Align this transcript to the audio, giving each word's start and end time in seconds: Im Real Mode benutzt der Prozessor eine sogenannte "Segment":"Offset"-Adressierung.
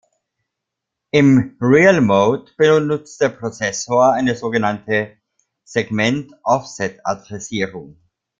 Im 1.11 1.55
Real 1.61 2.01
Mode 2.01 2.51
benutzt 2.57 3.21
der 3.21 3.29
Prozessor 3.29 4.13
eine 4.13 4.35
sogenannte 4.35 5.15
"Segment":"Offset"-Adressierung. 5.63 7.97